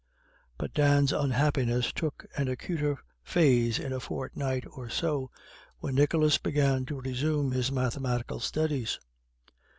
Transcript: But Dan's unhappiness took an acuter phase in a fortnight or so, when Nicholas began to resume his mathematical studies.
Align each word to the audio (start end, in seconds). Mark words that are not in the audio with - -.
But 0.57 0.73
Dan's 0.73 1.13
unhappiness 1.13 1.93
took 1.93 2.25
an 2.35 2.47
acuter 2.47 2.97
phase 3.21 3.77
in 3.77 3.93
a 3.93 3.99
fortnight 3.99 4.63
or 4.71 4.89
so, 4.89 5.29
when 5.77 5.93
Nicholas 5.93 6.39
began 6.39 6.87
to 6.87 6.99
resume 7.01 7.51
his 7.51 7.71
mathematical 7.71 8.39
studies. 8.39 8.97